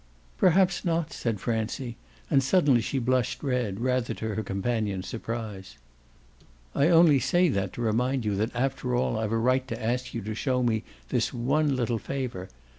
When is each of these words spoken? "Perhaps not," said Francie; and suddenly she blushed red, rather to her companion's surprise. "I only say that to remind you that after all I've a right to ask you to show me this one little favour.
"Perhaps 0.39 0.83
not," 0.83 1.13
said 1.13 1.39
Francie; 1.39 1.95
and 2.27 2.41
suddenly 2.41 2.81
she 2.81 2.97
blushed 2.97 3.43
red, 3.43 3.79
rather 3.79 4.15
to 4.15 4.33
her 4.33 4.41
companion's 4.41 5.05
surprise. 5.07 5.77
"I 6.73 6.87
only 6.87 7.19
say 7.19 7.49
that 7.49 7.71
to 7.73 7.81
remind 7.83 8.25
you 8.25 8.35
that 8.37 8.55
after 8.55 8.95
all 8.95 9.19
I've 9.19 9.31
a 9.31 9.37
right 9.37 9.67
to 9.67 9.79
ask 9.79 10.15
you 10.15 10.21
to 10.23 10.33
show 10.33 10.63
me 10.63 10.83
this 11.09 11.31
one 11.31 11.75
little 11.75 11.99
favour. 11.99 12.49